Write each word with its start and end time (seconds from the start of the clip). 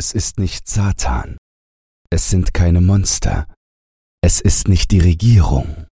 Es 0.00 0.12
ist 0.12 0.38
nicht 0.38 0.68
Satan. 0.68 1.38
Es 2.08 2.30
sind 2.30 2.54
keine 2.54 2.80
Monster. 2.80 3.52
Es 4.22 4.40
ist 4.40 4.68
nicht 4.68 4.92
die 4.92 5.00
Regierung. 5.00 5.86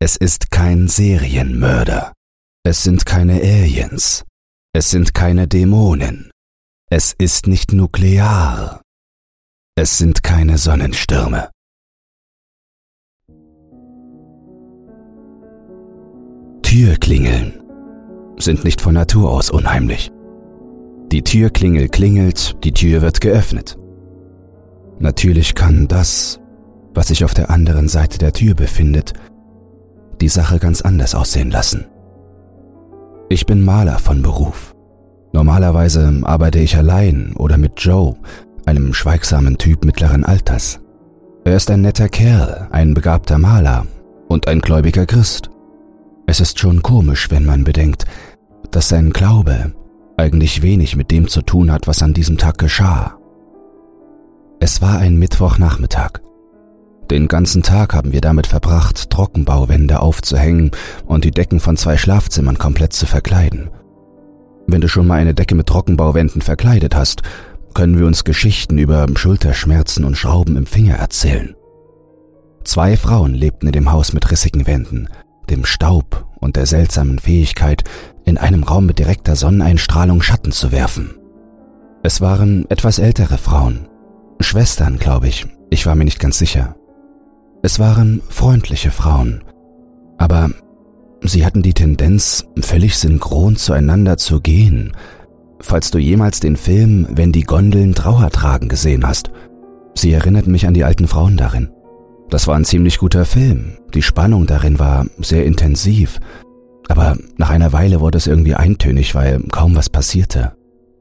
Es 0.00 0.16
ist 0.16 0.50
kein 0.50 0.88
Serienmörder. 0.88 2.12
Es 2.64 2.82
sind 2.82 3.06
keine 3.06 3.34
Aliens. 3.34 4.24
Es 4.74 4.90
sind 4.90 5.14
keine 5.14 5.46
Dämonen. 5.46 6.32
Es 6.90 7.12
ist 7.12 7.46
nicht 7.46 7.72
nuklear. 7.72 8.82
Es 9.76 9.96
sind 9.96 10.24
keine 10.24 10.58
Sonnenstürme. 10.58 11.48
Türklingeln 16.62 17.62
sind 18.40 18.64
nicht 18.64 18.80
von 18.80 18.94
Natur 18.94 19.30
aus 19.30 19.50
unheimlich. 19.50 20.10
Die 21.12 21.22
Türklingel 21.22 21.88
klingelt, 21.88 22.56
die 22.64 22.72
Tür 22.72 23.00
wird 23.00 23.20
geöffnet. 23.20 23.76
Natürlich 24.98 25.54
kann 25.54 25.86
das, 25.86 26.40
was 26.94 27.08
sich 27.08 27.24
auf 27.24 27.34
der 27.34 27.50
anderen 27.50 27.88
Seite 27.88 28.18
der 28.18 28.32
Tür 28.32 28.54
befindet, 28.54 29.12
die 30.20 30.28
Sache 30.28 30.58
ganz 30.58 30.80
anders 30.80 31.14
aussehen 31.14 31.50
lassen. 31.50 31.86
Ich 33.28 33.46
bin 33.46 33.64
Maler 33.64 33.98
von 33.98 34.22
Beruf. 34.22 34.74
Normalerweise 35.32 36.20
arbeite 36.24 36.58
ich 36.58 36.76
allein 36.76 37.34
oder 37.36 37.58
mit 37.58 37.80
Joe, 37.80 38.16
einem 38.64 38.94
schweigsamen 38.94 39.58
Typ 39.58 39.84
mittleren 39.84 40.24
Alters. 40.24 40.80
Er 41.44 41.56
ist 41.56 41.70
ein 41.70 41.82
netter 41.82 42.08
Kerl, 42.08 42.66
ein 42.70 42.94
begabter 42.94 43.38
Maler 43.38 43.86
und 44.28 44.48
ein 44.48 44.60
gläubiger 44.60 45.06
Christ. 45.06 45.50
Es 46.26 46.40
ist 46.40 46.58
schon 46.58 46.82
komisch, 46.82 47.30
wenn 47.30 47.44
man 47.44 47.62
bedenkt, 47.62 48.06
dass 48.72 48.88
sein 48.88 49.10
Glaube 49.10 49.72
eigentlich 50.16 50.62
wenig 50.62 50.96
mit 50.96 51.10
dem 51.10 51.28
zu 51.28 51.42
tun 51.42 51.70
hat, 51.70 51.86
was 51.86 52.02
an 52.02 52.14
diesem 52.14 52.38
Tag 52.38 52.58
geschah. 52.58 53.18
Es 54.60 54.80
war 54.80 54.98
ein 54.98 55.18
Mittwochnachmittag. 55.18 56.20
Den 57.10 57.28
ganzen 57.28 57.62
Tag 57.62 57.94
haben 57.94 58.12
wir 58.12 58.20
damit 58.20 58.46
verbracht, 58.46 59.10
Trockenbauwände 59.10 60.00
aufzuhängen 60.00 60.72
und 61.06 61.24
die 61.24 61.30
Decken 61.30 61.60
von 61.60 61.76
zwei 61.76 61.96
Schlafzimmern 61.96 62.58
komplett 62.58 62.92
zu 62.92 63.06
verkleiden. 63.06 63.70
Wenn 64.66 64.80
du 64.80 64.88
schon 64.88 65.06
mal 65.06 65.20
eine 65.20 65.34
Decke 65.34 65.54
mit 65.54 65.68
Trockenbauwänden 65.68 66.42
verkleidet 66.42 66.96
hast, 66.96 67.22
können 67.74 67.98
wir 67.98 68.06
uns 68.06 68.24
Geschichten 68.24 68.78
über 68.78 69.06
Schulterschmerzen 69.14 70.04
und 70.04 70.16
Schrauben 70.16 70.56
im 70.56 70.66
Finger 70.66 70.96
erzählen. 70.96 71.54
Zwei 72.64 72.96
Frauen 72.96 73.34
lebten 73.34 73.66
in 73.66 73.72
dem 73.72 73.92
Haus 73.92 74.12
mit 74.12 74.28
rissigen 74.30 74.66
Wänden, 74.66 75.08
dem 75.50 75.64
Staub 75.64 76.26
und 76.40 76.56
der 76.56 76.66
seltsamen 76.66 77.20
Fähigkeit, 77.20 77.84
in 78.26 78.36
einem 78.36 78.64
Raum 78.64 78.84
mit 78.84 78.98
direkter 78.98 79.36
Sonneneinstrahlung 79.36 80.20
Schatten 80.20 80.52
zu 80.52 80.72
werfen. 80.72 81.14
Es 82.02 82.20
waren 82.20 82.66
etwas 82.68 82.98
ältere 82.98 83.38
Frauen, 83.38 83.88
Schwestern, 84.40 84.98
glaube 84.98 85.28
ich, 85.28 85.46
ich 85.70 85.86
war 85.86 85.94
mir 85.94 86.04
nicht 86.04 86.20
ganz 86.20 86.38
sicher. 86.38 86.76
Es 87.62 87.78
waren 87.78 88.20
freundliche 88.28 88.90
Frauen, 88.90 89.42
aber 90.18 90.50
sie 91.22 91.46
hatten 91.46 91.62
die 91.62 91.72
Tendenz, 91.72 92.44
völlig 92.60 92.96
synchron 92.98 93.56
zueinander 93.56 94.18
zu 94.18 94.40
gehen. 94.40 94.92
Falls 95.60 95.90
du 95.90 95.98
jemals 95.98 96.38
den 96.40 96.56
Film 96.56 97.06
Wenn 97.10 97.32
die 97.32 97.44
Gondeln 97.44 97.94
Trauer 97.94 98.30
tragen 98.30 98.68
gesehen 98.68 99.06
hast, 99.06 99.30
sie 99.94 100.12
erinnerten 100.12 100.52
mich 100.52 100.66
an 100.66 100.74
die 100.74 100.84
alten 100.84 101.08
Frauen 101.08 101.36
darin. 101.36 101.70
Das 102.28 102.46
war 102.46 102.56
ein 102.56 102.64
ziemlich 102.64 102.98
guter 102.98 103.24
Film, 103.24 103.78
die 103.94 104.02
Spannung 104.02 104.46
darin 104.46 104.78
war 104.78 105.06
sehr 105.18 105.46
intensiv, 105.46 106.18
aber 106.88 107.16
nach 107.36 107.50
einer 107.50 107.72
Weile 107.72 108.00
wurde 108.00 108.18
es 108.18 108.26
irgendwie 108.26 108.54
eintönig, 108.54 109.14
weil 109.14 109.40
kaum 109.50 109.76
was 109.76 109.90
passierte. 109.90 110.52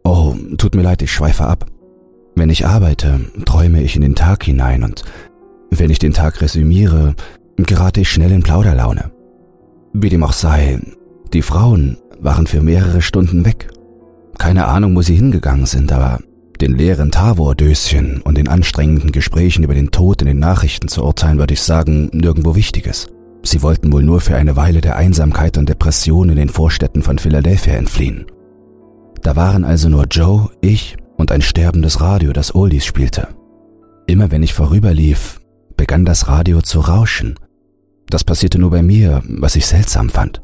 Oh, 0.04 0.36
tut 0.58 0.76
mir 0.76 0.84
leid, 0.84 1.02
ich 1.02 1.12
schweife 1.12 1.46
ab. 1.46 1.66
Wenn 2.36 2.50
ich 2.50 2.66
arbeite, 2.66 3.22
träume 3.46 3.82
ich 3.82 3.96
in 3.96 4.02
den 4.02 4.16
Tag 4.16 4.44
hinein 4.44 4.84
und 4.84 5.04
wenn 5.72 5.90
ich 5.90 6.00
den 6.00 6.14
Tag 6.14 6.42
resümiere, 6.42 7.16
gerate 7.58 8.02
ich 8.02 8.10
schnell 8.10 8.32
in 8.32 8.44
Plauderlaune. 8.44 9.12
Wie 9.94 10.10
dem 10.10 10.24
auch 10.24 10.34
sei, 10.34 10.80
die 11.34 11.42
Frauen 11.42 11.98
waren 12.20 12.48
für 12.48 12.62
mehrere 12.62 13.02
Stunden 13.02 13.46
weg. 13.46 13.70
Keine 14.38 14.68
Ahnung, 14.68 14.96
wo 14.96 15.02
sie 15.02 15.16
hingegangen 15.16 15.66
sind, 15.66 15.92
aber 15.92 16.20
den 16.62 16.76
leeren 16.76 17.12
Tavor-Döschen 17.12 18.22
und 18.22 18.38
den 18.38 18.48
anstrengenden 18.48 19.12
Gesprächen 19.12 19.64
über 19.64 19.74
den 19.74 19.92
Tod 19.92 20.22
in 20.22 20.28
den 20.28 20.40
Nachrichten 20.40 20.88
zu 20.88 21.04
urteilen, 21.04 21.38
würde 21.38 21.54
ich 21.54 21.62
sagen, 21.62 22.10
nirgendwo 22.14 22.56
Wichtiges. 22.56 23.08
Sie 23.46 23.62
wollten 23.62 23.94
wohl 23.94 24.02
nur 24.02 24.22
für 24.22 24.36
eine 24.36 24.56
Weile 24.56 24.82
der 24.82 24.96
Einsamkeit 24.96 25.60
und 25.60 25.70
Depression 25.70 26.30
in 26.30 26.36
den 26.36 26.50
Vorstädten 26.50 27.04
von 27.04 27.20
Philadelphia 27.20 27.76
entfliehen. 27.76 28.26
Da 29.22 29.36
waren 29.36 29.64
also 29.64 29.88
nur 29.88 30.06
Joe, 30.10 30.50
ich 30.62 30.98
und 31.16 31.32
ein 31.32 31.44
sterbendes 31.44 32.02
Radio, 32.02 32.34
das 32.34 32.56
Oldies 32.56 32.86
spielte. 32.86 33.28
Immer 34.08 34.32
wenn 34.32 34.42
ich 34.42 34.56
vorüberlief, 34.56 35.40
begann 35.78 36.06
das 36.06 36.28
Radio 36.28 36.64
zu 36.64 36.80
rauschen. 36.80 37.36
Das 38.10 38.24
passierte 38.24 38.58
nur 38.58 38.72
bei 38.72 38.82
mir, 38.82 39.22
was 39.28 39.56
ich 39.56 39.68
seltsam 39.68 40.10
fand. 40.10 40.42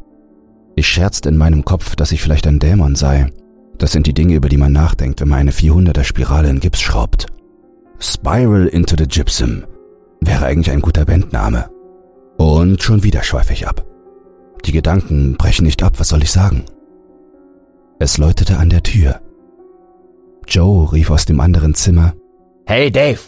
Ich 0.75 0.87
scherzte 0.87 1.29
in 1.29 1.37
meinem 1.37 1.65
Kopf, 1.65 1.95
dass 1.95 2.11
ich 2.11 2.21
vielleicht 2.21 2.45
ein 2.45 2.59
Dämon 2.59 2.95
sei. 2.95 3.31
Das 3.79 3.91
sind 3.91 4.05
die 4.05 4.13
Dinge, 4.13 4.35
über 4.35 4.47
die 4.47 4.57
man 4.57 4.73
nachdenkt, 4.73 5.21
wenn 5.21 5.27
man 5.27 5.39
eine 5.39 5.51
400er 5.51 6.03
Spirale 6.03 6.49
in 6.49 6.59
Gips 6.59 6.79
schraubt. 6.79 7.25
Spiral 7.97 8.67
into 8.67 8.95
the 8.95 9.07
Gypsum 9.07 9.63
wäre 10.19 10.45
eigentlich 10.45 10.69
ein 10.69 10.81
guter 10.81 11.05
Bandname. 11.05 11.70
Und 12.41 12.81
schon 12.81 13.03
wieder 13.03 13.21
schweife 13.21 13.53
ich 13.53 13.67
ab. 13.67 13.85
Die 14.65 14.71
Gedanken 14.71 15.35
brechen 15.37 15.63
nicht 15.63 15.83
ab, 15.83 15.93
was 15.97 16.07
soll 16.07 16.23
ich 16.23 16.31
sagen? 16.31 16.65
Es 17.99 18.17
läutete 18.17 18.57
an 18.57 18.71
der 18.71 18.81
Tür. 18.81 19.21
Joe 20.47 20.91
rief 20.91 21.11
aus 21.11 21.25
dem 21.25 21.39
anderen 21.39 21.75
Zimmer. 21.75 22.15
Hey 22.65 22.89
Dave, 22.89 23.19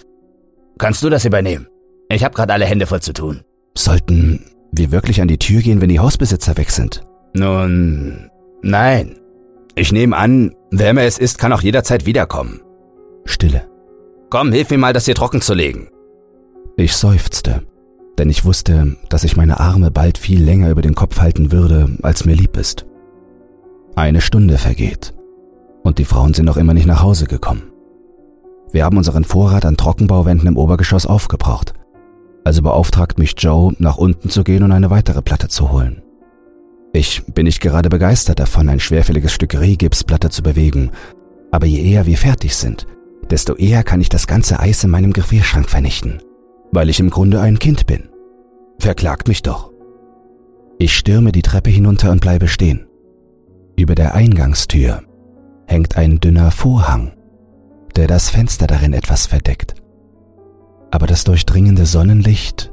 kannst 0.80 1.04
du 1.04 1.12
das 1.12 1.26
übernehmen? 1.26 1.68
Ich 2.10 2.24
habe 2.24 2.34
gerade 2.34 2.54
alle 2.54 2.66
Hände 2.66 2.88
voll 2.88 3.04
zu 3.04 3.14
tun. 3.14 3.42
Sollten 3.78 4.46
wir 4.72 4.92
wirklich 4.92 5.22
an 5.22 5.28
die 5.28 5.38
Tür 5.38 5.62
gehen, 5.62 5.80
wenn 5.80 5.90
die 5.90 6.00
Hausbesitzer 6.00 6.58
weg 6.58 6.72
sind? 6.72 7.06
Nun, 7.36 8.32
nein. 8.64 9.20
Ich 9.76 9.92
nehme 9.92 10.18
an, 10.18 10.56
wer 10.72 10.90
immer 10.90 11.04
es 11.04 11.20
ist, 11.20 11.38
kann 11.38 11.54
auch 11.54 11.62
jederzeit 11.62 12.08
wiederkommen. 12.08 12.62
Stille. 13.26 13.70
Komm, 14.32 14.52
hilf 14.52 14.72
mir 14.72 14.80
mal, 14.80 14.94
das 14.94 15.06
hier 15.06 15.14
trocken 15.14 15.42
zu 15.42 15.54
legen. 15.54 15.90
Ich 16.78 16.96
seufzte, 16.96 17.62
denn 18.24 18.30
ich 18.30 18.46
wusste, 18.46 18.96
dass 19.10 19.26
ich 19.26 19.36
meine 19.36 19.60
Arme 19.60 19.92
bald 19.92 20.18
viel 20.18 20.42
länger 20.42 20.70
über 20.70 20.82
den 20.82 20.96
Kopf 20.96 21.20
halten 21.20 21.52
würde, 21.52 21.90
als 22.04 22.24
mir 22.24 22.36
lieb 22.36 22.56
ist. 22.56 22.86
Eine 23.98 24.22
Stunde 24.22 24.58
vergeht 24.58 25.14
und 25.84 25.98
die 25.98 26.06
Frauen 26.06 26.34
sind 26.34 26.46
noch 26.46 26.56
immer 26.56 26.74
nicht 26.74 26.86
nach 26.86 27.02
Hause 27.02 27.26
gekommen. 27.26 27.64
Wir 28.72 28.86
haben 28.86 28.96
unseren 28.96 29.26
Vorrat 29.26 29.66
an 29.66 29.76
Trockenbauwänden 29.76 30.48
im 30.48 30.56
Obergeschoss 30.56 31.06
aufgebraucht. 31.06 31.74
Also 32.46 32.62
beauftragt 32.62 33.20
mich 33.20 33.36
Joe, 33.38 33.74
nach 33.80 33.98
unten 33.98 34.30
zu 34.30 34.46
gehen 34.46 34.64
und 34.64 34.72
eine 34.72 34.90
weitere 34.90 35.22
Platte 35.22 35.50
zu 35.50 35.74
holen. 35.74 36.02
Ich 36.94 37.26
bin 37.26 37.44
nicht 37.44 37.60
gerade 37.60 37.90
begeistert 37.90 38.40
davon, 38.40 38.70
ein 38.70 38.80
schwerfälliges 38.80 39.34
Stück 39.34 39.54
Rehgipsplatte 39.60 40.30
zu 40.30 40.44
bewegen, 40.44 40.92
aber 41.52 41.66
je 41.66 41.82
eher 41.92 42.06
wir 42.06 42.18
fertig 42.18 42.56
sind, 42.56 42.88
desto 43.30 43.56
eher 43.56 43.84
kann 43.84 44.00
ich 44.00 44.08
das 44.08 44.28
ganze 44.28 44.62
Eis 44.62 44.82
in 44.86 44.92
meinem 44.92 45.12
Gefrierschrank 45.12 45.70
vernichten, 45.70 46.22
weil 46.72 46.90
ich 46.90 47.02
im 47.02 47.10
Grunde 47.10 47.42
ein 47.42 47.60
Kind 47.60 47.86
bin. 47.86 48.08
Verklagt 48.80 49.28
mich 49.28 49.42
doch. 49.42 49.72
Ich 50.78 50.96
stürme 50.96 51.32
die 51.32 51.42
Treppe 51.42 51.70
hinunter 51.70 52.12
und 52.12 52.22
bleibe 52.22 52.48
stehen. 52.48 52.88
Über 53.76 53.96
der 53.96 54.16
Eingangstür 54.16 55.04
hängt 55.68 55.98
ein 55.98 56.20
dünner 56.20 56.52
Vorhang, 56.52 57.14
der 57.96 58.08
das 58.08 58.30
Fenster 58.30 58.68
darin 58.68 58.94
etwas 58.94 59.26
verdeckt. 59.26 59.76
Aber 60.92 61.08
das 61.08 61.24
durchdringende 61.24 61.86
Sonnenlicht 61.86 62.72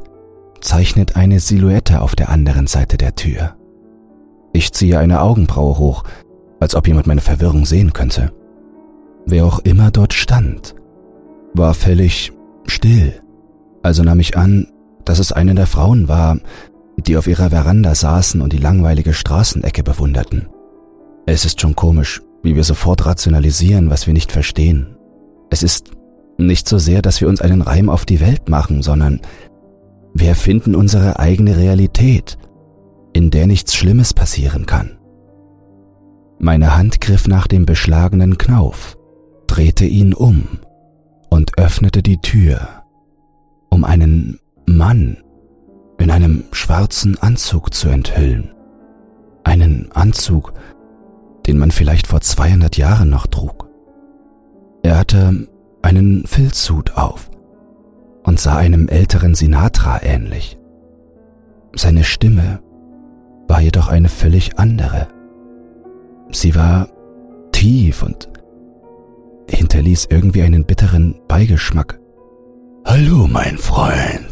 zeichnet 0.61 1.17
eine 1.17 1.41
Silhouette 1.41 2.03
auf 2.03 2.15
der 2.15 2.29
anderen 2.29 2.67
Seite 2.67 2.97
der 2.97 3.15
Tür. 3.15 3.57
Ich 4.53 4.73
ziehe 4.73 4.99
eine 4.99 5.23
Augenbraue 5.23 5.79
hoch, 5.79 6.05
als 6.59 6.75
ob 6.75 6.87
jemand 6.87 7.07
meine 7.07 7.21
Verwirrung 7.21 7.65
sehen 7.65 7.93
könnte. 7.93 8.33
Wer 9.27 9.47
auch 9.47 9.61
immer 9.61 9.91
dort 9.91 10.13
stand, 10.13 10.75
war 11.55 11.75
völlig 11.75 12.33
still. 12.67 13.21
Also 13.83 14.03
nahm 14.03 14.21
ich 14.21 14.37
an, 14.37 14.67
dass 15.11 15.19
es 15.19 15.33
eine 15.33 15.57
der 15.57 15.67
Frauen 15.67 16.07
war, 16.07 16.39
die 16.97 17.17
auf 17.17 17.27
ihrer 17.27 17.51
Veranda 17.51 17.97
saßen 17.97 18.41
und 18.41 18.53
die 18.53 18.59
langweilige 18.59 19.13
Straßenecke 19.13 19.83
bewunderten. 19.83 20.47
Es 21.27 21.45
ist 21.45 21.61
schon 21.61 21.75
komisch, 21.75 22.23
wie 22.45 22.55
wir 22.55 22.63
sofort 22.63 23.05
rationalisieren, 23.07 23.91
was 23.91 24.07
wir 24.07 24.15
nicht 24.15 24.31
verstehen. 24.31 24.97
Es 25.51 25.65
ist 25.65 25.91
nicht 26.39 26.69
so 26.69 26.79
sehr, 26.79 27.03
dass 27.03 27.21
wir 27.21 27.27
uns 27.27 27.41
einen 27.41 27.61
Reim 27.61 27.91
auf 27.91 28.05
die 28.05 28.21
Welt 28.21 28.49
machen, 28.49 28.83
sondern 28.83 29.21
wir 30.15 30.29
erfinden 30.29 30.77
unsere 30.77 31.19
eigene 31.19 31.57
Realität, 31.57 32.39
in 33.13 33.33
der 33.33 33.49
nichts 33.49 33.75
Schlimmes 33.75 34.15
passieren 34.15 34.65
kann. 34.65 34.97
Meine 36.39 36.77
Hand 36.77 37.01
griff 37.01 37.27
nach 37.27 37.49
dem 37.49 37.67
beschlagenen 37.67 38.39
Knauf, 38.39 38.97
drehte 39.49 39.87
ihn 39.87 40.15
um 40.15 40.61
und 41.31 41.59
öffnete 41.59 42.01
die 42.01 42.19
Tür, 42.19 42.85
um 43.71 43.83
einen 43.83 44.39
Mann 44.77 45.19
in 45.99 46.11
einem 46.11 46.45
schwarzen 46.53 47.19
Anzug 47.19 47.75
zu 47.75 47.89
enthüllen. 47.89 48.55
Einen 49.45 49.91
Anzug, 49.93 50.53
den 51.47 51.59
man 51.59 51.71
vielleicht 51.71 52.07
vor 52.07 52.21
200 52.21 52.77
Jahren 52.77 53.11
noch 53.11 53.27
trug. 53.27 53.69
Er 54.83 54.99
hatte 54.99 55.49
einen 55.83 56.27
Filzhut 56.27 56.97
auf 56.97 57.31
und 58.23 58.39
sah 58.39 58.57
einem 58.57 58.89
älteren 58.89 59.35
Sinatra 59.35 60.03
ähnlich. 60.03 60.59
Seine 61.75 62.05
Stimme 62.05 62.61
war 63.49 63.61
jedoch 63.61 63.89
eine 63.89 64.09
völlig 64.09 64.59
andere. 64.59 65.09
Sie 66.31 66.55
war 66.55 66.89
tief 67.53 68.03
und 68.03 68.29
hinterließ 69.51 70.07
irgendwie 70.11 70.43
einen 70.43 70.65
bitteren 70.65 71.21
Beigeschmack. 71.29 71.99
Hallo, 72.85 73.27
mein 73.27 73.59
Freund. 73.59 74.30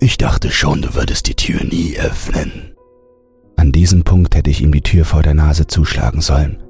Ich 0.00 0.16
dachte 0.16 0.50
schon, 0.50 0.80
du 0.80 0.94
würdest 0.94 1.28
die 1.28 1.34
Tür 1.34 1.62
nie 1.62 1.98
öffnen. 1.98 2.74
An 3.56 3.70
diesem 3.70 4.02
Punkt 4.02 4.34
hätte 4.34 4.48
ich 4.48 4.62
ihm 4.62 4.72
die 4.72 4.80
Tür 4.80 5.04
vor 5.04 5.22
der 5.22 5.34
Nase 5.34 5.66
zuschlagen 5.66 6.22
sollen. 6.22 6.62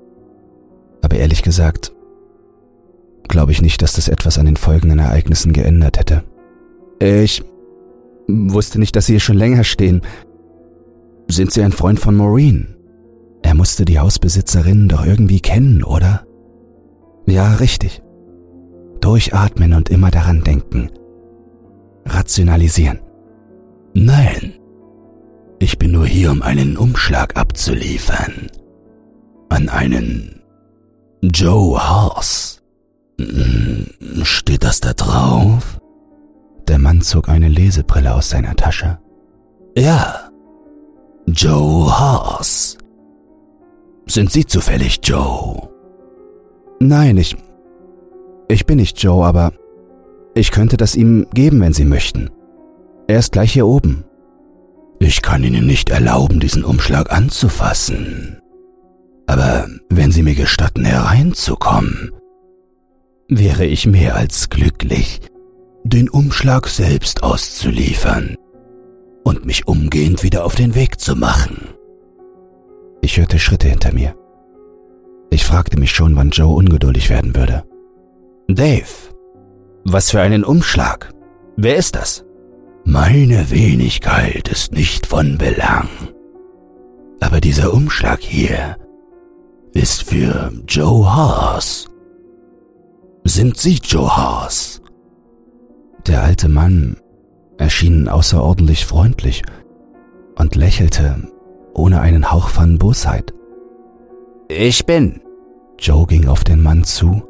Aber 1.03 1.17
ehrlich 1.17 1.43
gesagt, 1.43 1.93
glaube 3.29 3.53
ich 3.53 3.62
nicht, 3.62 3.82
dass 3.82 3.93
das 3.93 4.09
etwas 4.09 4.37
an 4.38 4.47
den 4.47 4.56
folgenden 4.56 4.99
Ereignissen 4.99 5.53
geändert 5.53 5.99
hätte. 5.99 6.25
Ich 6.99 7.44
wusste 8.27 8.81
nicht, 8.81 8.97
dass 8.97 9.06
Sie 9.06 9.12
hier 9.12 9.21
schon 9.21 9.38
länger 9.38 9.62
stehen. 9.62 10.03
Sind 11.29 11.53
Sie 11.53 11.62
ein 11.62 11.73
Freund 11.73 12.00
von 12.00 12.17
Maureen? 12.17 12.75
Er 13.43 13.55
musste 13.55 13.85
die 13.85 14.00
Hausbesitzerin 14.00 14.88
doch 14.88 15.06
irgendwie 15.06 15.41
kennen, 15.41 15.85
oder? 15.85 16.27
Ja, 17.27 17.55
richtig. 17.55 18.03
Durchatmen 19.00 19.75
und 19.75 19.88
immer 19.88 20.11
daran 20.11 20.43
denken. 20.43 20.91
Rationalisieren. 22.05 22.99
Nein, 23.95 24.55
ich 25.59 25.79
bin 25.79 25.93
nur 25.93 26.07
hier, 26.07 26.31
um 26.31 26.43
einen 26.43 26.77
Umschlag 26.77 27.37
abzuliefern. 27.37 28.51
An 29.49 29.69
einen 29.69 30.41
Joe 31.23 31.79
Horse. 31.79 32.61
Hm, 33.21 33.87
steht 34.23 34.65
das 34.65 34.81
da 34.81 34.95
drauf? 34.95 35.79
Der 36.67 36.79
Mann 36.79 37.03
zog 37.03 37.29
eine 37.29 37.49
Lesebrille 37.49 38.15
aus 38.15 38.31
seiner 38.31 38.57
Tasche. 38.57 38.99
Ja. 39.77 40.31
Joe 41.27 41.99
Horse. 41.99 42.79
Sind 44.07 44.33
Sie 44.33 44.47
zufällig 44.47 45.01
Joe? 45.03 45.69
Nein, 46.81 47.19
ich. 47.19 47.37
Ich 48.49 48.67
bin 48.67 48.77
nicht 48.77 49.01
Joe, 49.03 49.25
aber 49.27 49.53
ich 50.35 50.51
könnte 50.51 50.77
das 50.77 50.95
ihm 50.95 51.27
geben, 51.35 51.61
wenn 51.61 51.73
Sie 51.73 51.85
möchten. 51.85 52.31
Er 53.11 53.19
ist 53.19 53.33
gleich 53.33 53.55
hier 53.55 53.67
oben. 53.67 54.05
Ich 55.01 55.21
kann 55.21 55.43
Ihnen 55.43 55.67
nicht 55.67 55.91
erlauben, 55.91 56.39
diesen 56.39 56.62
Umschlag 56.62 57.11
anzufassen. 57.11 58.41
Aber 59.27 59.67
wenn 59.89 60.12
Sie 60.12 60.23
mir 60.23 60.37
gestatten, 60.37 60.85
hereinzukommen, 60.85 62.12
wäre 63.27 63.65
ich 63.67 63.85
mehr 63.89 64.15
als 64.15 64.49
glücklich, 64.49 65.23
den 65.83 66.09
Umschlag 66.09 66.69
selbst 66.69 67.25
auszuliefern 67.25 68.37
und 69.25 69.45
mich 69.45 69.67
umgehend 69.67 70.23
wieder 70.23 70.45
auf 70.45 70.55
den 70.55 70.77
Weg 70.77 71.01
zu 71.01 71.17
machen. 71.17 71.71
Ich 73.01 73.17
hörte 73.19 73.41
Schritte 73.41 73.67
hinter 73.67 73.93
mir. 73.93 74.15
Ich 75.31 75.45
fragte 75.45 75.81
mich 75.81 75.91
schon, 75.91 76.15
wann 76.15 76.31
Joe 76.31 76.55
ungeduldig 76.55 77.11
werden 77.11 77.35
würde. 77.35 77.65
Dave, 78.47 78.87
was 79.83 80.13
für 80.13 80.21
einen 80.21 80.45
Umschlag. 80.45 81.13
Wer 81.56 81.75
ist 81.75 81.97
das? 81.97 82.25
Meine 82.85 83.50
Wenigkeit 83.50 84.49
ist 84.49 84.73
nicht 84.73 85.06
von 85.06 85.38
Belang. 85.38 85.88
Aber 87.21 87.41
dieser 87.41 87.73
Umschlag 87.73 88.21
hier 88.21 88.77
ist 89.73 90.03
für 90.05 90.53
Joe 90.67 91.15
Haas. 91.15 91.87
Sind 93.25 93.56
Sie 93.56 93.79
Joe 93.82 94.17
Haas? 94.17 94.81
Der 96.06 96.23
alte 96.23 96.49
Mann 96.49 96.97
erschien 97.59 98.09
außerordentlich 98.09 98.87
freundlich 98.87 99.43
und 100.37 100.56
lächelte 100.56 101.31
ohne 101.75 102.00
einen 102.00 102.32
Hauch 102.32 102.49
von 102.49 102.79
Bosheit. 102.79 103.32
Ich 104.49 104.87
bin. 104.87 105.21
Joe 105.79 106.06
ging 106.06 106.27
auf 106.27 106.44
den 106.44 106.62
Mann 106.62 106.85
zu, 106.85 107.23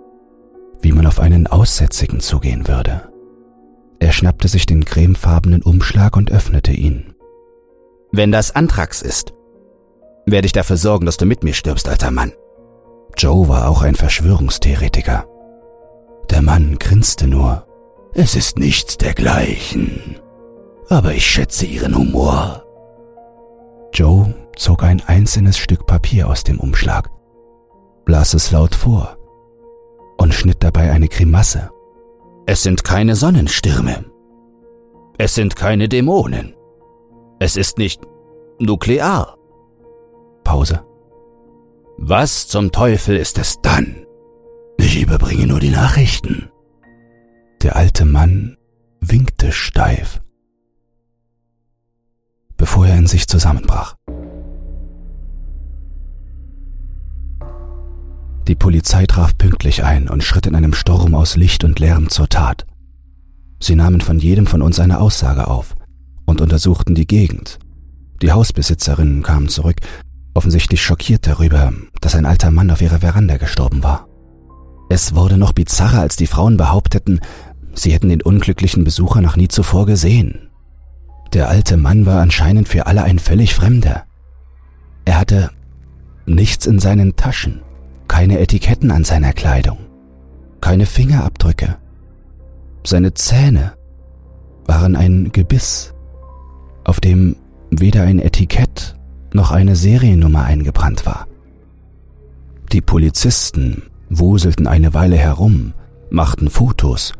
wie 0.80 0.92
man 0.92 1.06
auf 1.06 1.20
einen 1.20 1.46
Aussätzigen 1.46 2.20
zugehen 2.20 2.66
würde. 2.66 3.09
Er 4.00 4.12
schnappte 4.12 4.48
sich 4.48 4.66
den 4.66 4.84
cremefarbenen 4.84 5.62
Umschlag 5.62 6.16
und 6.16 6.32
öffnete 6.32 6.72
ihn. 6.72 7.14
Wenn 8.10 8.32
das 8.32 8.56
Antrax 8.56 9.02
ist, 9.02 9.32
werde 10.26 10.46
ich 10.46 10.52
dafür 10.52 10.76
sorgen, 10.76 11.06
dass 11.06 11.18
du 11.18 11.26
mit 11.26 11.44
mir 11.44 11.54
stirbst, 11.54 11.88
alter 11.88 12.10
Mann. 12.10 12.32
Joe 13.16 13.48
war 13.48 13.68
auch 13.68 13.82
ein 13.82 13.94
Verschwörungstheoretiker. 13.94 15.26
Der 16.30 16.42
Mann 16.42 16.78
grinste 16.78 17.26
nur. 17.26 17.66
Es 18.14 18.34
ist 18.34 18.58
nichts 18.58 18.96
dergleichen. 18.96 20.16
Aber 20.88 21.12
ich 21.12 21.26
schätze 21.26 21.66
ihren 21.66 21.96
Humor. 21.96 22.64
Joe 23.92 24.34
zog 24.56 24.82
ein 24.82 25.02
einzelnes 25.06 25.58
Stück 25.58 25.86
Papier 25.86 26.28
aus 26.28 26.42
dem 26.42 26.58
Umschlag, 26.58 27.10
las 28.06 28.34
es 28.34 28.50
laut 28.50 28.74
vor 28.74 29.18
und 30.16 30.34
schnitt 30.34 30.58
dabei 30.60 30.90
eine 30.90 31.08
Grimasse. 31.08 31.70
Es 32.52 32.64
sind 32.64 32.82
keine 32.82 33.14
Sonnenstürme. 33.14 34.06
Es 35.18 35.36
sind 35.36 35.54
keine 35.54 35.88
Dämonen. 35.88 36.56
Es 37.38 37.56
ist 37.56 37.78
nicht 37.78 38.00
nuklear. 38.58 39.38
Pause. 40.42 40.84
Was 41.96 42.48
zum 42.48 42.72
Teufel 42.72 43.16
ist 43.16 43.38
es 43.38 43.60
dann? 43.62 44.04
Ich 44.78 45.00
überbringe 45.00 45.46
nur 45.46 45.60
die 45.60 45.70
Nachrichten. 45.70 46.50
Der 47.62 47.76
alte 47.76 48.04
Mann 48.04 48.56
winkte 49.00 49.52
steif, 49.52 50.20
bevor 52.56 52.88
er 52.88 52.98
in 52.98 53.06
sich 53.06 53.28
zusammenbrach. 53.28 53.94
Die 58.50 58.56
Polizei 58.56 59.06
traf 59.06 59.38
pünktlich 59.38 59.84
ein 59.84 60.08
und 60.08 60.24
schritt 60.24 60.44
in 60.48 60.56
einem 60.56 60.74
Sturm 60.74 61.14
aus 61.14 61.36
Licht 61.36 61.62
und 61.62 61.78
Lärm 61.78 62.08
zur 62.08 62.28
Tat. 62.28 62.64
Sie 63.60 63.76
nahmen 63.76 64.00
von 64.00 64.18
jedem 64.18 64.48
von 64.48 64.60
uns 64.60 64.80
eine 64.80 64.98
Aussage 64.98 65.46
auf 65.46 65.76
und 66.24 66.40
untersuchten 66.40 66.96
die 66.96 67.06
Gegend. 67.06 67.60
Die 68.22 68.32
Hausbesitzerinnen 68.32 69.22
kamen 69.22 69.48
zurück, 69.48 69.76
offensichtlich 70.34 70.82
schockiert 70.82 71.28
darüber, 71.28 71.72
dass 72.00 72.16
ein 72.16 72.26
alter 72.26 72.50
Mann 72.50 72.72
auf 72.72 72.82
ihrer 72.82 72.98
Veranda 72.98 73.36
gestorben 73.36 73.84
war. 73.84 74.08
Es 74.88 75.14
wurde 75.14 75.38
noch 75.38 75.52
bizarrer, 75.52 76.00
als 76.00 76.16
die 76.16 76.26
Frauen 76.26 76.56
behaupteten, 76.56 77.20
sie 77.74 77.92
hätten 77.92 78.08
den 78.08 78.20
unglücklichen 78.20 78.82
Besucher 78.82 79.20
noch 79.20 79.36
nie 79.36 79.46
zuvor 79.46 79.86
gesehen. 79.86 80.50
Der 81.34 81.48
alte 81.48 81.76
Mann 81.76 82.04
war 82.04 82.20
anscheinend 82.20 82.66
für 82.66 82.88
alle 82.88 83.04
ein 83.04 83.20
völlig 83.20 83.54
Fremder. 83.54 84.06
Er 85.04 85.20
hatte 85.20 85.52
nichts 86.26 86.66
in 86.66 86.80
seinen 86.80 87.14
Taschen 87.14 87.60
keine 88.10 88.40
Etiketten 88.40 88.90
an 88.90 89.04
seiner 89.04 89.32
Kleidung, 89.32 89.78
keine 90.60 90.84
Fingerabdrücke. 90.84 91.76
Seine 92.84 93.14
Zähne 93.14 93.74
waren 94.66 94.96
ein 94.96 95.30
Gebiss, 95.30 95.94
auf 96.82 96.98
dem 96.98 97.36
weder 97.70 98.02
ein 98.02 98.18
Etikett 98.18 98.96
noch 99.32 99.52
eine 99.52 99.76
Seriennummer 99.76 100.42
eingebrannt 100.42 101.06
war. 101.06 101.28
Die 102.72 102.80
Polizisten 102.80 103.84
wuselten 104.08 104.66
eine 104.66 104.92
Weile 104.92 105.16
herum, 105.16 105.72
machten 106.10 106.50
Fotos, 106.50 107.12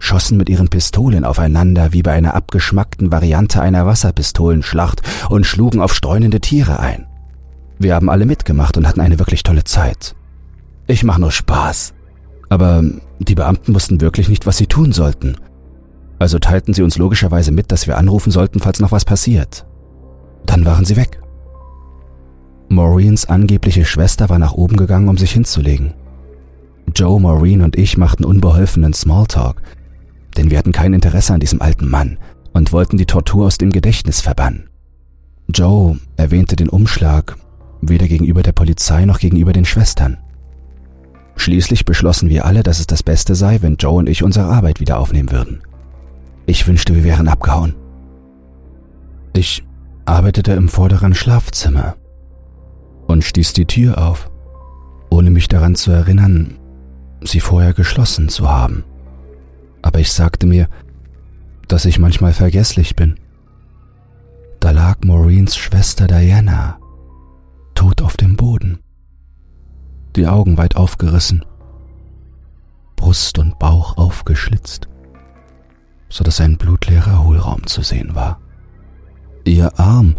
schossen 0.00 0.38
mit 0.38 0.48
ihren 0.48 0.68
Pistolen 0.68 1.24
aufeinander 1.24 1.92
wie 1.92 2.02
bei 2.02 2.14
einer 2.14 2.34
abgeschmackten 2.34 3.12
Variante 3.12 3.62
einer 3.62 3.86
Wasserpistolenschlacht 3.86 5.02
und 5.30 5.46
schlugen 5.46 5.80
auf 5.80 5.94
streunende 5.94 6.40
Tiere 6.40 6.80
ein. 6.80 7.06
Wir 7.78 7.94
haben 7.94 8.10
alle 8.10 8.26
mitgemacht 8.26 8.76
und 8.76 8.88
hatten 8.88 9.00
eine 9.00 9.20
wirklich 9.20 9.44
tolle 9.44 9.62
Zeit. 9.62 10.16
Ich 10.92 11.04
mache 11.04 11.22
nur 11.22 11.32
Spaß. 11.32 11.94
Aber 12.50 12.84
die 13.18 13.34
Beamten 13.34 13.74
wussten 13.74 14.02
wirklich 14.02 14.28
nicht, 14.28 14.44
was 14.44 14.58
sie 14.58 14.66
tun 14.66 14.92
sollten. 14.92 15.36
Also 16.18 16.38
teilten 16.38 16.74
sie 16.74 16.82
uns 16.82 16.98
logischerweise 16.98 17.50
mit, 17.50 17.72
dass 17.72 17.86
wir 17.86 17.96
anrufen 17.96 18.30
sollten, 18.30 18.60
falls 18.60 18.78
noch 18.78 18.92
was 18.92 19.06
passiert. 19.06 19.64
Dann 20.44 20.66
waren 20.66 20.84
sie 20.84 20.96
weg. 20.96 21.18
Maureens 22.68 23.24
angebliche 23.24 23.86
Schwester 23.86 24.28
war 24.28 24.38
nach 24.38 24.52
oben 24.52 24.76
gegangen, 24.76 25.08
um 25.08 25.16
sich 25.16 25.32
hinzulegen. 25.32 25.94
Joe, 26.94 27.18
Maureen 27.18 27.62
und 27.62 27.78
ich 27.78 27.96
machten 27.96 28.26
unbeholfenen 28.26 28.92
Smalltalk, 28.92 29.62
denn 30.36 30.50
wir 30.50 30.58
hatten 30.58 30.72
kein 30.72 30.92
Interesse 30.92 31.32
an 31.32 31.40
diesem 31.40 31.62
alten 31.62 31.88
Mann 31.88 32.18
und 32.52 32.70
wollten 32.70 32.98
die 32.98 33.06
Tortur 33.06 33.46
aus 33.46 33.56
dem 33.56 33.70
Gedächtnis 33.70 34.20
verbannen. 34.20 34.68
Joe 35.48 35.98
erwähnte 36.18 36.54
den 36.54 36.68
Umschlag 36.68 37.38
weder 37.80 38.08
gegenüber 38.08 38.42
der 38.42 38.52
Polizei 38.52 39.06
noch 39.06 39.20
gegenüber 39.20 39.54
den 39.54 39.64
Schwestern. 39.64 40.18
Schließlich 41.36 41.84
beschlossen 41.84 42.28
wir 42.28 42.44
alle, 42.44 42.62
dass 42.62 42.78
es 42.78 42.86
das 42.86 43.02
Beste 43.02 43.34
sei, 43.34 43.62
wenn 43.62 43.76
Joe 43.76 43.98
und 43.98 44.08
ich 44.08 44.22
unsere 44.22 44.46
Arbeit 44.46 44.80
wieder 44.80 44.98
aufnehmen 44.98 45.30
würden. 45.30 45.62
Ich 46.46 46.66
wünschte, 46.66 46.94
wir 46.94 47.04
wären 47.04 47.28
abgehauen. 47.28 47.74
Ich 49.34 49.64
arbeitete 50.04 50.52
im 50.52 50.68
vorderen 50.68 51.14
Schlafzimmer 51.14 51.96
und 53.06 53.24
stieß 53.24 53.52
die 53.54 53.66
Tür 53.66 53.98
auf, 53.98 54.30
ohne 55.10 55.30
mich 55.30 55.48
daran 55.48 55.74
zu 55.74 55.90
erinnern, 55.90 56.58
sie 57.22 57.40
vorher 57.40 57.72
geschlossen 57.72 58.28
zu 58.28 58.50
haben. 58.50 58.84
Aber 59.80 60.00
ich 60.00 60.12
sagte 60.12 60.46
mir, 60.46 60.68
dass 61.68 61.84
ich 61.84 61.98
manchmal 61.98 62.32
vergesslich 62.32 62.96
bin. 62.96 63.16
Da 64.60 64.70
lag 64.70 64.98
Maureen 65.04 65.48
Schwester 65.48 66.06
Diana, 66.06 66.78
tot 67.74 68.02
auf 68.02 68.16
dem 68.16 68.36
Boden, 68.36 68.78
die 70.16 70.26
Augen 70.26 70.58
weit 70.58 70.76
aufgerissen, 70.76 71.44
Brust 72.96 73.38
und 73.38 73.58
Bauch 73.58 73.96
aufgeschlitzt, 73.96 74.88
so 76.08 76.24
dass 76.24 76.40
ein 76.40 76.58
blutleerer 76.58 77.24
Hohlraum 77.24 77.66
zu 77.66 77.82
sehen 77.82 78.14
war. 78.14 78.40
Ihr 79.44 79.78
Arm 79.78 80.16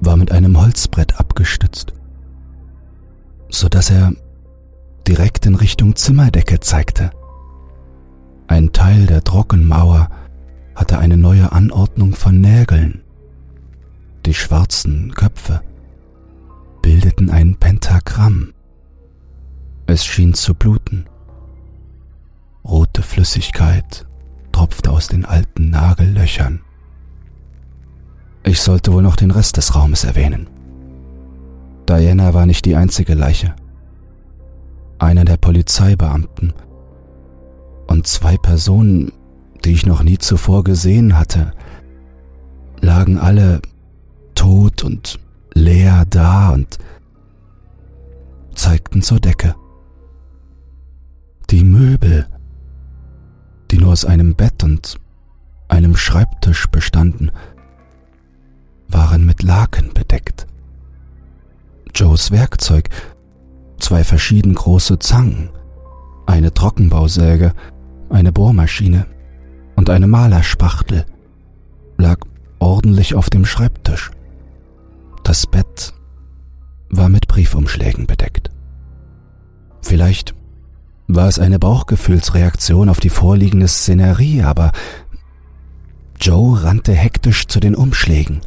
war 0.00 0.16
mit 0.16 0.32
einem 0.32 0.60
Holzbrett 0.60 1.20
abgestützt, 1.20 1.92
so 3.50 3.68
dass 3.68 3.90
er 3.90 4.12
direkt 5.06 5.46
in 5.46 5.54
Richtung 5.54 5.96
Zimmerdecke 5.96 6.60
zeigte. 6.60 7.10
Ein 8.46 8.72
Teil 8.72 9.06
der 9.06 9.22
Trockenmauer 9.22 10.08
hatte 10.74 10.98
eine 10.98 11.16
neue 11.16 11.52
Anordnung 11.52 12.14
von 12.14 12.40
Nägeln. 12.40 13.02
Die 14.26 14.34
schwarzen 14.34 15.14
Köpfe 15.14 15.62
bildeten 16.82 17.30
ein 17.30 17.56
Pentagramm. 17.56 18.52
Es 19.90 20.04
schien 20.04 20.34
zu 20.34 20.54
bluten. 20.54 21.06
Rote 22.64 23.02
Flüssigkeit 23.02 24.06
tropfte 24.52 24.88
aus 24.92 25.08
den 25.08 25.24
alten 25.24 25.70
Nagellöchern. 25.70 26.60
Ich 28.44 28.60
sollte 28.60 28.92
wohl 28.92 29.02
noch 29.02 29.16
den 29.16 29.32
Rest 29.32 29.56
des 29.56 29.74
Raumes 29.74 30.04
erwähnen. 30.04 30.48
Diana 31.88 32.34
war 32.34 32.46
nicht 32.46 32.66
die 32.66 32.76
einzige 32.76 33.14
Leiche. 33.14 33.56
Einer 35.00 35.24
der 35.24 35.38
Polizeibeamten 35.38 36.52
und 37.88 38.06
zwei 38.06 38.36
Personen, 38.36 39.10
die 39.64 39.72
ich 39.72 39.86
noch 39.86 40.04
nie 40.04 40.18
zuvor 40.18 40.62
gesehen 40.62 41.18
hatte, 41.18 41.50
lagen 42.80 43.18
alle 43.18 43.60
tot 44.36 44.84
und 44.84 45.18
leer 45.52 46.04
da 46.08 46.50
und 46.50 46.78
zeigten 48.54 49.02
zur 49.02 49.18
Decke. 49.18 49.56
Die 51.50 51.64
Möbel, 51.64 52.28
die 53.70 53.78
nur 53.78 53.90
aus 53.90 54.04
einem 54.04 54.36
Bett 54.36 54.62
und 54.62 55.00
einem 55.66 55.96
Schreibtisch 55.96 56.68
bestanden, 56.68 57.32
waren 58.86 59.26
mit 59.26 59.42
Laken 59.42 59.92
bedeckt. 59.92 60.46
Joes 61.92 62.30
Werkzeug, 62.30 62.88
zwei 63.80 64.04
verschieden 64.04 64.54
große 64.54 65.00
Zangen, 65.00 65.50
eine 66.26 66.54
Trockenbausäge, 66.54 67.52
eine 68.10 68.30
Bohrmaschine 68.30 69.06
und 69.74 69.90
eine 69.90 70.06
Malerspachtel 70.06 71.04
lag 71.98 72.18
ordentlich 72.60 73.16
auf 73.16 73.28
dem 73.28 73.44
Schreibtisch. 73.44 74.12
Das 75.24 75.48
Bett 75.48 75.94
war 76.90 77.08
mit 77.08 77.26
Briefumschlägen 77.26 78.06
bedeckt. 78.06 78.50
Vielleicht 79.82 80.34
war 81.14 81.28
es 81.28 81.38
eine 81.38 81.58
Bauchgefühlsreaktion 81.58 82.88
auf 82.88 83.00
die 83.00 83.10
vorliegende 83.10 83.68
Szenerie, 83.68 84.42
aber 84.42 84.72
Joe 86.20 86.62
rannte 86.62 86.92
hektisch 86.92 87.46
zu 87.46 87.60
den 87.60 87.74
Umschlägen 87.74 88.40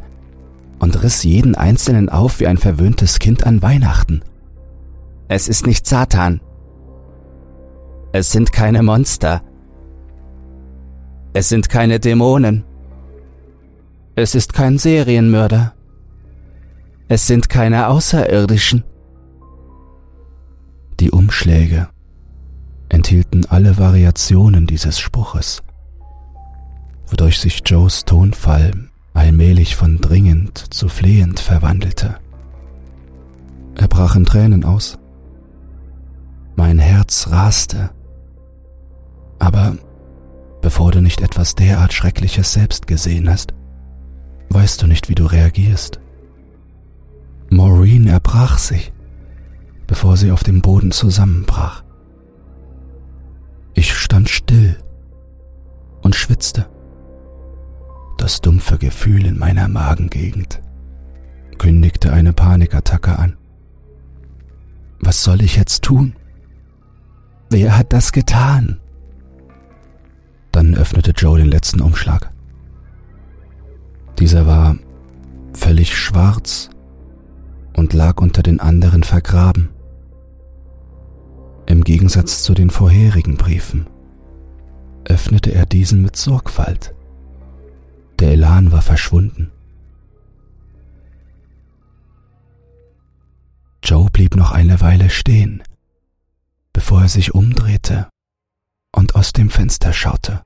und 0.78 1.02
riss 1.02 1.24
jeden 1.24 1.54
einzelnen 1.54 2.08
auf 2.08 2.40
wie 2.40 2.46
ein 2.46 2.58
verwöhntes 2.58 3.18
Kind 3.18 3.46
an 3.46 3.62
Weihnachten. 3.62 4.22
Es 5.28 5.48
ist 5.48 5.66
nicht 5.66 5.86
Satan. 5.86 6.40
Es 8.12 8.30
sind 8.30 8.52
keine 8.52 8.82
Monster. 8.82 9.42
Es 11.32 11.48
sind 11.48 11.68
keine 11.68 11.98
Dämonen. 11.98 12.64
Es 14.14 14.34
ist 14.34 14.52
kein 14.52 14.78
Serienmörder. 14.78 15.74
Es 17.08 17.26
sind 17.26 17.48
keine 17.48 17.88
Außerirdischen. 17.88 18.84
Die 21.00 21.10
Umschläge 21.10 21.88
enthielten 22.94 23.44
alle 23.46 23.76
Variationen 23.76 24.68
dieses 24.68 25.00
Spruches, 25.00 25.62
wodurch 27.08 27.40
sich 27.40 27.62
Joes 27.66 28.04
Tonfall 28.04 28.72
allmählich 29.12 29.74
von 29.74 30.00
dringend 30.00 30.72
zu 30.72 30.88
flehend 30.88 31.40
verwandelte. 31.40 32.16
Er 33.74 33.88
brach 33.88 34.14
in 34.14 34.24
Tränen 34.24 34.64
aus. 34.64 34.98
Mein 36.54 36.78
Herz 36.78 37.28
raste. 37.30 37.90
Aber 39.40 39.76
bevor 40.62 40.92
du 40.92 41.00
nicht 41.00 41.20
etwas 41.20 41.56
derart 41.56 41.92
Schreckliches 41.92 42.52
selbst 42.52 42.86
gesehen 42.86 43.28
hast, 43.28 43.54
weißt 44.50 44.80
du 44.80 44.86
nicht, 44.86 45.08
wie 45.08 45.16
du 45.16 45.26
reagierst. 45.26 45.98
Maureen 47.50 48.06
erbrach 48.06 48.58
sich, 48.58 48.92
bevor 49.88 50.16
sie 50.16 50.30
auf 50.30 50.44
dem 50.44 50.62
Boden 50.62 50.92
zusammenbrach. 50.92 51.83
Ich 53.74 53.92
stand 53.94 54.28
still 54.28 54.76
und 56.02 56.14
schwitzte. 56.14 56.68
Das 58.18 58.40
dumpfe 58.40 58.78
Gefühl 58.78 59.26
in 59.26 59.38
meiner 59.38 59.68
Magengegend 59.68 60.62
kündigte 61.58 62.12
eine 62.12 62.32
Panikattacke 62.32 63.18
an. 63.18 63.36
Was 65.00 65.22
soll 65.24 65.42
ich 65.42 65.56
jetzt 65.56 65.82
tun? 65.82 66.14
Wer 67.50 67.76
hat 67.76 67.92
das 67.92 68.12
getan? 68.12 68.78
Dann 70.52 70.74
öffnete 70.74 71.10
Joe 71.10 71.38
den 71.38 71.48
letzten 71.48 71.80
Umschlag. 71.80 72.30
Dieser 74.18 74.46
war 74.46 74.76
völlig 75.52 75.96
schwarz 75.96 76.70
und 77.76 77.92
lag 77.92 78.20
unter 78.20 78.42
den 78.42 78.60
anderen 78.60 79.02
vergraben. 79.02 79.73
Im 81.66 81.82
Gegensatz 81.84 82.42
zu 82.42 82.54
den 82.54 82.70
vorherigen 82.70 83.36
Briefen 83.36 83.88
öffnete 85.04 85.52
er 85.52 85.66
diesen 85.66 86.02
mit 86.02 86.16
Sorgfalt. 86.16 86.94
Der 88.18 88.32
Elan 88.32 88.72
war 88.72 88.82
verschwunden. 88.82 89.50
Joe 93.82 94.08
blieb 94.10 94.34
noch 94.34 94.52
eine 94.52 94.80
Weile 94.80 95.10
stehen, 95.10 95.62
bevor 96.72 97.02
er 97.02 97.08
sich 97.08 97.34
umdrehte 97.34 98.08
und 98.92 99.14
aus 99.14 99.32
dem 99.32 99.50
Fenster 99.50 99.92
schaute. 99.92 100.42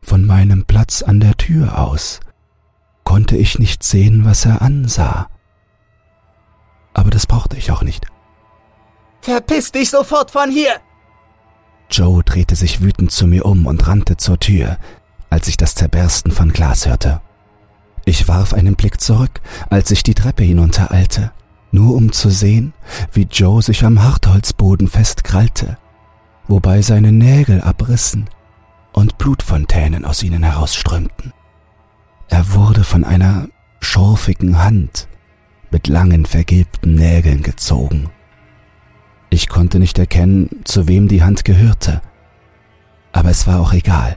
Von 0.00 0.24
meinem 0.24 0.64
Platz 0.64 1.02
an 1.02 1.20
der 1.20 1.36
Tür 1.36 1.78
aus 1.78 2.20
konnte 3.04 3.36
ich 3.36 3.58
nicht 3.58 3.82
sehen, 3.82 4.24
was 4.24 4.46
er 4.46 4.62
ansah. 4.62 5.28
Aber 6.94 7.10
das 7.10 7.26
brauchte 7.26 7.56
ich 7.56 7.70
auch 7.70 7.82
nicht. 7.82 8.06
Verpiss 9.26 9.72
dich 9.72 9.90
sofort 9.90 10.30
von 10.30 10.52
hier! 10.52 10.76
Joe 11.90 12.22
drehte 12.22 12.54
sich 12.54 12.80
wütend 12.80 13.10
zu 13.10 13.26
mir 13.26 13.44
um 13.44 13.66
und 13.66 13.88
rannte 13.88 14.16
zur 14.16 14.38
Tür, 14.38 14.78
als 15.30 15.48
ich 15.48 15.56
das 15.56 15.74
Zerbersten 15.74 16.30
von 16.30 16.52
Glas 16.52 16.86
hörte. 16.86 17.20
Ich 18.04 18.28
warf 18.28 18.54
einen 18.54 18.76
Blick 18.76 19.00
zurück, 19.00 19.40
als 19.68 19.90
ich 19.90 20.04
die 20.04 20.14
Treppe 20.14 20.44
hinuntereilte, 20.44 21.32
nur 21.72 21.96
um 21.96 22.12
zu 22.12 22.30
sehen, 22.30 22.72
wie 23.12 23.26
Joe 23.28 23.60
sich 23.62 23.84
am 23.84 24.00
Hartholzboden 24.00 24.86
festkrallte, 24.86 25.76
wobei 26.46 26.80
seine 26.80 27.10
Nägel 27.10 27.60
abrissen 27.62 28.30
und 28.92 29.18
Blutfontänen 29.18 30.04
aus 30.04 30.22
ihnen 30.22 30.44
herausströmten. 30.44 31.32
Er 32.28 32.54
wurde 32.54 32.84
von 32.84 33.02
einer 33.02 33.48
schorfigen 33.80 34.62
Hand 34.62 35.08
mit 35.72 35.88
langen 35.88 36.26
vergilbten 36.26 36.94
Nägeln 36.94 37.42
gezogen. 37.42 38.08
Ich 39.36 39.50
konnte 39.50 39.78
nicht 39.78 39.98
erkennen, 39.98 40.48
zu 40.64 40.88
wem 40.88 41.08
die 41.08 41.22
Hand 41.22 41.44
gehörte, 41.44 42.00
aber 43.12 43.28
es 43.28 43.46
war 43.46 43.60
auch 43.60 43.74
egal. 43.74 44.16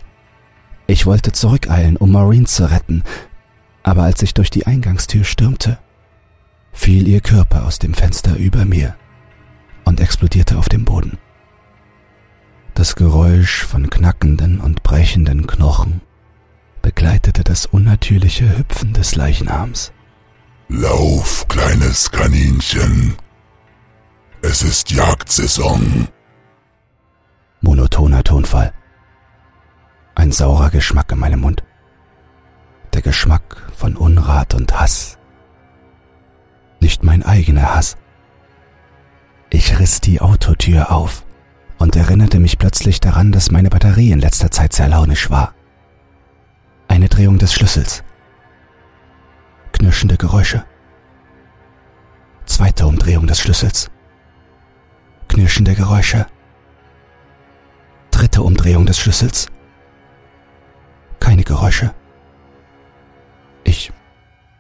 Ich 0.88 1.06
wollte 1.06 1.34
zurückeilen, 1.34 1.98
um 1.98 2.14
Maureen 2.14 2.46
zu 2.46 2.72
retten, 2.72 3.04
aber 3.84 4.04
als 4.04 4.22
ich 4.22 4.34
durch 4.34 4.50
die 4.50 4.66
Eingangstür 4.66 5.26
stürmte, 5.26 5.78
fiel 6.72 7.06
ihr 7.06 7.20
Körper 7.20 7.66
aus 7.66 7.80
dem 7.80 7.94
Fenster 7.94 8.38
über 8.38 8.64
mir 8.64 8.96
und 9.84 10.00
explodierte 10.00 10.58
auf 10.58 10.70
dem 10.70 10.86
Boden. 10.86 11.18
Das 12.74 12.96
Geräusch 12.96 13.66
von 13.66 13.90
knackenden 13.90 14.62
und 14.62 14.84
brechenden 14.84 15.48
Knochen 15.48 16.00
begleitete 16.82 17.44
das 17.44 17.66
unnatürliche 17.66 18.58
Hüpfen 18.58 18.94
des 18.94 19.16
Leichnams. 19.16 19.92
Lauf, 20.70 21.46
kleines 21.50 22.10
Kaninchen. 22.10 23.18
Es 24.42 24.64
ist 24.64 24.90
Jagdsaison. 24.92 26.08
Monotoner 27.60 28.24
Tonfall. 28.24 28.74
Ein 30.16 30.32
saurer 30.32 30.70
Geschmack 30.70 31.12
in 31.12 31.20
meinem 31.20 31.42
Mund. 31.42 31.62
Der 32.94 33.02
Geschmack 33.02 33.70
von 33.76 33.98
Unrat 33.98 34.54
und 34.54 34.80
Hass. 34.80 35.18
Nicht 36.80 37.04
mein 37.04 37.24
eigener 37.24 37.76
Hass. 37.76 37.98
Ich 39.50 39.78
riss 39.78 40.00
die 40.00 40.22
Autotür 40.22 40.90
auf 40.90 41.26
und 41.78 41.98
erinnerte 41.98 42.40
mich 42.40 42.58
plötzlich 42.58 43.02
daran, 43.02 43.34
dass 43.34 43.52
meine 43.52 43.70
Batterie 43.70 44.12
in 44.12 44.20
letzter 44.20 44.52
Zeit 44.52 44.72
sehr 44.72 44.88
launisch 44.88 45.30
war. 45.30 45.54
Eine 46.88 47.10
Drehung 47.10 47.40
des 47.40 47.54
Schlüssels. 47.54 48.06
Knirschende 49.74 50.16
Geräusche. 50.16 50.64
Zweite 52.46 52.88
Umdrehung 52.88 53.28
des 53.28 53.42
Schlüssels. 53.42 53.92
Knirschende 55.30 55.76
Geräusche. 55.76 56.26
Dritte 58.12 58.42
Umdrehung 58.42 58.86
des 58.86 59.00
Schlüssels. 59.00 59.48
Keine 61.20 61.44
Geräusche. 61.44 61.94
Ich 63.64 63.94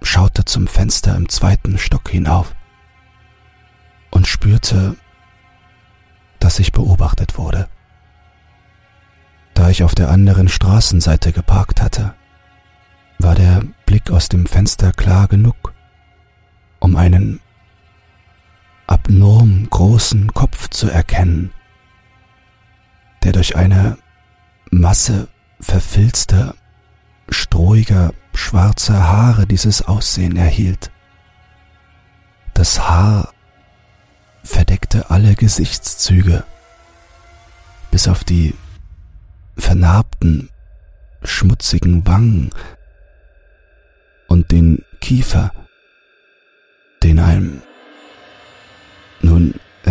schaute 0.02 0.46
zum 0.46 0.68
Fenster 0.68 1.16
im 1.16 1.28
zweiten 1.28 1.78
Stock 1.78 2.08
hinauf 2.10 2.56
und 4.12 4.28
spürte, 4.28 4.96
dass 6.40 6.60
ich 6.60 6.72
beobachtet 6.72 7.38
wurde. 7.38 7.68
Da 9.56 9.70
ich 9.70 9.84
auf 9.84 9.96
der 9.96 10.10
anderen 10.10 10.48
Straßenseite 10.48 11.34
geparkt 11.34 11.82
hatte, 11.82 12.14
war 13.18 13.36
der 13.36 13.64
Blick 13.86 14.12
aus 14.12 14.30
dem 14.30 14.46
Fenster 14.46 14.92
klar 14.94 15.28
genug, 15.28 15.74
um 16.80 16.96
einen 16.96 17.42
abnorm 18.90 19.70
großen 19.70 20.34
Kopf 20.34 20.68
zu 20.70 20.90
erkennen, 20.90 21.52
der 23.24 23.34
durch 23.34 23.56
eine 23.56 24.00
Masse 24.72 25.28
verfilzter, 25.60 26.56
strohiger, 27.30 28.14
schwarzer 28.34 29.08
Haare 29.08 29.46
dieses 29.46 29.84
Aussehen 29.84 30.38
erhielt. 30.38 30.90
Das 32.56 32.90
Haar 32.90 33.32
verdeckte 34.44 35.12
alle 35.12 35.36
Gesichtszüge, 35.36 36.44
bis 37.92 38.08
auf 38.08 38.24
die 38.24 38.56
vernarbten, 39.56 40.50
schmutzigen 41.24 42.08
Wangen 42.08 42.50
und 44.28 44.52
den 44.52 44.84
Kiefer, 45.00 45.52
den 47.04 47.20
einem. 47.20 47.62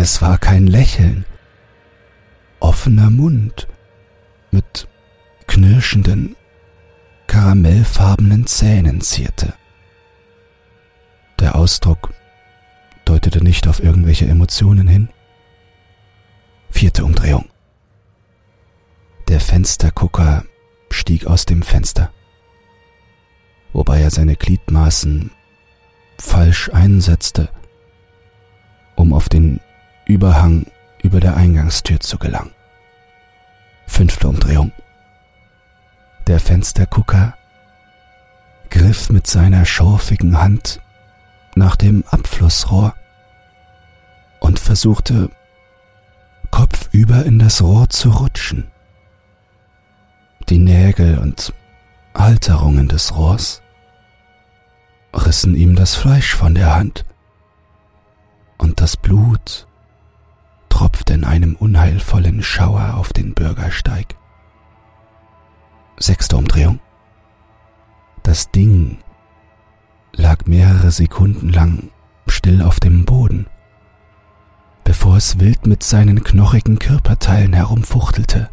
Es 0.01 0.21
war 0.21 0.37
kein 0.37 0.65
Lächeln, 0.65 1.25
offener 2.61 3.09
Mund 3.09 3.67
mit 4.49 4.87
knirschenden, 5.45 6.37
karamellfarbenen 7.27 8.47
Zähnen 8.47 9.01
zierte. 9.01 9.55
Der 11.39 11.55
Ausdruck 11.55 12.13
deutete 13.03 13.43
nicht 13.43 13.67
auf 13.67 13.83
irgendwelche 13.83 14.25
Emotionen 14.25 14.87
hin. 14.87 15.09
Vierte 16.71 17.03
Umdrehung. 17.03 17.49
Der 19.27 19.41
Fenstergucker 19.41 20.45
stieg 20.91 21.25
aus 21.25 21.43
dem 21.43 21.61
Fenster, 21.61 22.09
wobei 23.73 23.99
er 24.01 24.11
seine 24.11 24.37
Gliedmaßen 24.37 25.31
falsch 26.17 26.69
einsetzte, 26.71 27.49
um 28.95 29.11
auf 29.11 29.27
den 29.27 29.59
Überhang 30.09 30.65
über 31.03 31.19
der 31.19 31.37
Eingangstür 31.37 31.99
zu 31.99 32.17
gelangen. 32.17 32.49
Fünfte 33.85 34.27
Umdrehung. 34.27 34.71
Der 36.25 36.39
Fenstergucker 36.39 37.35
griff 38.71 39.11
mit 39.11 39.27
seiner 39.27 39.65
schorfigen 39.65 40.39
Hand 40.41 40.81
nach 41.53 41.75
dem 41.75 42.03
Abflussrohr 42.09 42.95
und 44.39 44.57
versuchte 44.57 45.29
kopfüber 46.49 47.23
in 47.25 47.37
das 47.37 47.61
Rohr 47.61 47.87
zu 47.91 48.09
rutschen. 48.09 48.71
Die 50.49 50.57
Nägel 50.57 51.19
und 51.19 51.53
Halterungen 52.15 52.87
des 52.87 53.15
Rohrs 53.15 53.61
rissen 55.13 55.53
ihm 55.53 55.75
das 55.75 55.93
Fleisch 55.93 56.33
von 56.33 56.55
der 56.55 56.73
Hand 56.73 57.05
und 58.57 58.81
das 58.81 58.97
Blut 58.97 59.67
tropfte 60.69 61.13
in 61.13 61.23
einem 61.23 61.55
unheilvollen 61.55 62.41
Schauer 62.41 62.95
auf 62.95 63.13
den 63.13 63.33
Bürgersteig. 63.33 64.15
Sechste 65.97 66.37
Umdrehung. 66.37 66.79
Das 68.23 68.51
Ding 68.51 68.99
lag 70.13 70.45
mehrere 70.45 70.91
Sekunden 70.91 71.49
lang 71.49 71.89
still 72.27 72.61
auf 72.61 72.79
dem 72.79 73.05
Boden, 73.05 73.47
bevor 74.83 75.17
es 75.17 75.39
wild 75.39 75.65
mit 75.65 75.83
seinen 75.83 76.23
knochigen 76.23 76.79
Körperteilen 76.79 77.53
herumfuchtelte, 77.53 78.49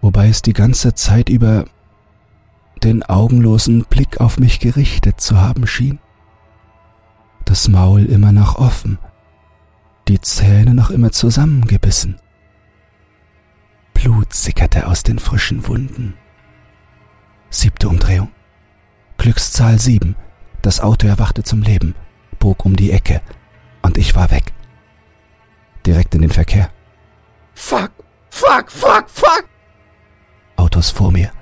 wobei 0.00 0.28
es 0.28 0.42
die 0.42 0.52
ganze 0.52 0.94
Zeit 0.94 1.28
über 1.28 1.66
den 2.82 3.02
augenlosen 3.02 3.84
Blick 3.84 4.20
auf 4.20 4.38
mich 4.38 4.58
gerichtet 4.58 5.20
zu 5.20 5.40
haben 5.40 5.66
schien. 5.66 5.98
Das 7.44 7.68
Maul 7.68 8.04
immer 8.04 8.32
noch 8.32 8.56
offen, 8.56 8.98
die 10.08 10.20
Zähne 10.20 10.74
noch 10.74 10.90
immer 10.90 11.12
zusammengebissen. 11.12 12.18
Blut 13.94 14.32
sickerte 14.34 14.86
aus 14.86 15.02
den 15.02 15.18
frischen 15.18 15.66
Wunden. 15.68 16.14
Siebte 17.50 17.88
Umdrehung. 17.88 18.30
Glückszahl 19.18 19.78
sieben. 19.78 20.16
Das 20.62 20.80
Auto 20.80 21.06
erwachte 21.06 21.42
zum 21.42 21.62
Leben, 21.62 21.94
bog 22.38 22.64
um 22.64 22.76
die 22.76 22.92
Ecke 22.92 23.20
und 23.82 23.98
ich 23.98 24.14
war 24.14 24.30
weg. 24.30 24.52
Direkt 25.84 26.14
in 26.14 26.22
den 26.22 26.30
Verkehr. 26.30 26.70
Fuck, 27.54 27.90
fuck, 28.30 28.70
fuck, 28.70 29.10
fuck! 29.10 29.48
Autos 30.56 30.90
vor 30.90 31.10
mir, 31.10 31.32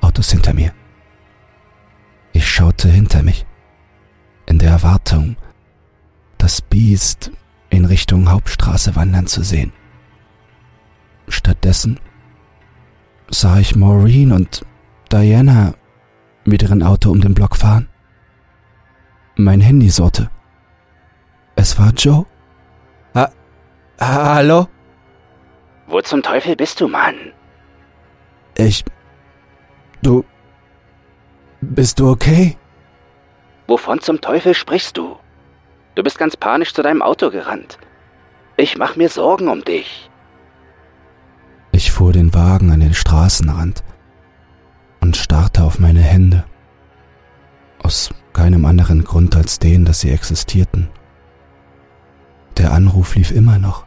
Autos 0.00 0.30
hinter 0.30 0.52
mir. 0.52 0.72
Ich 2.32 2.48
schaute 2.48 2.88
hinter 2.88 3.22
mich, 3.22 3.46
in 4.46 4.58
der 4.58 4.70
Erwartung, 4.70 5.36
das 6.38 6.60
Biest 6.60 7.30
in 7.72 7.86
Richtung 7.86 8.30
Hauptstraße 8.30 8.94
wandern 8.94 9.26
zu 9.26 9.42
sehen. 9.42 9.72
Stattdessen 11.26 11.98
sah 13.30 13.58
ich 13.58 13.74
Maureen 13.74 14.32
und 14.32 14.64
Diana 15.10 15.74
mit 16.44 16.62
ihrem 16.62 16.82
Auto 16.82 17.10
um 17.10 17.20
den 17.20 17.34
Block 17.34 17.56
fahren. 17.56 17.88
Mein 19.36 19.62
Handy 19.62 19.88
sorte. 19.88 20.30
Es 21.56 21.78
war 21.78 21.92
Joe. 21.92 22.26
Ha 23.14 23.30
Hallo? 23.98 24.68
Wo 25.86 26.00
zum 26.02 26.22
Teufel 26.22 26.56
bist 26.56 26.80
du, 26.80 26.88
Mann? 26.88 27.32
Ich. 28.56 28.84
Du. 30.02 30.24
Bist 31.62 32.00
du 32.00 32.10
okay? 32.10 32.58
Wovon 33.66 34.00
zum 34.00 34.20
Teufel 34.20 34.52
sprichst 34.52 34.96
du? 34.98 35.21
Du 35.94 36.02
bist 36.02 36.18
ganz 36.18 36.36
panisch 36.36 36.72
zu 36.72 36.82
deinem 36.82 37.02
Auto 37.02 37.30
gerannt. 37.30 37.78
Ich 38.56 38.78
mach 38.78 38.96
mir 38.96 39.08
Sorgen 39.08 39.48
um 39.48 39.64
dich. 39.64 40.10
Ich 41.72 41.90
fuhr 41.90 42.12
den 42.12 42.32
Wagen 42.34 42.70
an 42.70 42.80
den 42.80 42.94
Straßenrand 42.94 43.82
und 45.00 45.16
starrte 45.16 45.64
auf 45.64 45.78
meine 45.78 46.00
Hände. 46.00 46.44
Aus 47.82 48.10
keinem 48.32 48.64
anderen 48.64 49.04
Grund 49.04 49.36
als 49.36 49.58
den, 49.58 49.84
dass 49.84 50.00
sie 50.00 50.10
existierten. 50.10 50.88
Der 52.56 52.72
Anruf 52.72 53.14
lief 53.14 53.30
immer 53.30 53.58
noch. 53.58 53.84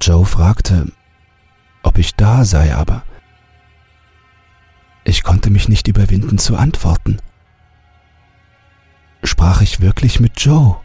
Joe 0.00 0.24
fragte, 0.24 0.86
ob 1.82 1.98
ich 1.98 2.14
da 2.14 2.44
sei, 2.44 2.74
aber 2.74 3.02
ich 5.04 5.22
konnte 5.22 5.50
mich 5.50 5.68
nicht 5.68 5.88
überwinden 5.88 6.38
zu 6.38 6.56
antworten. 6.56 7.18
Sprach 9.28 9.60
ich 9.60 9.82
wirklich 9.82 10.20
mit 10.20 10.40
Joe? 10.40 10.80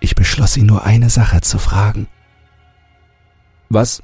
Ich 0.00 0.16
beschloss 0.16 0.56
ihn 0.56 0.66
nur 0.66 0.82
eine 0.82 1.08
Sache 1.08 1.40
zu 1.40 1.56
fragen. 1.56 2.08
Was 3.68 4.02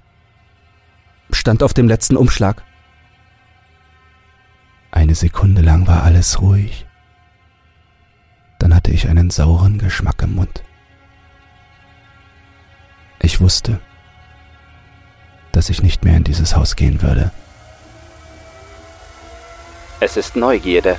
stand 1.33 1.65
auf 1.65 1.75
dem 1.75 1.89
letzten 1.89 2.17
Umschlag? 2.17 2.63
Eine 4.93 5.17
Sekunde 5.17 5.63
lang 5.63 5.89
war 5.89 6.05
alles 6.05 6.41
ruhig. 6.41 6.87
Dann 8.61 8.73
hatte 8.73 8.93
ich 8.93 9.09
einen 9.09 9.31
sauren 9.31 9.79
Geschmack 9.79 10.23
im 10.23 10.37
Mund. 10.37 10.63
Ich 13.21 13.41
wusste, 13.41 13.81
dass 15.51 15.71
ich 15.71 15.83
nicht 15.83 16.05
mehr 16.05 16.17
in 16.17 16.25
dieses 16.25 16.55
Haus 16.55 16.77
gehen 16.77 17.03
würde. 17.03 17.33
Es 19.99 20.17
ist 20.17 20.37
Neugierde. 20.37 20.99